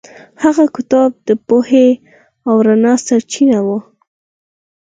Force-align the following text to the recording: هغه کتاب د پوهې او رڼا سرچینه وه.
هغه 0.43 0.63
کتاب 0.75 1.09
د 1.27 1.29
پوهې 1.47 1.87
او 2.49 2.55
رڼا 2.67 2.93
سرچینه 3.07 3.59
وه. 3.67 3.79